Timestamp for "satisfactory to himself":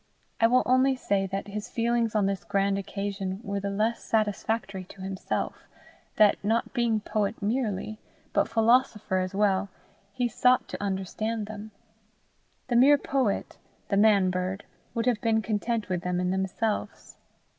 4.03-5.67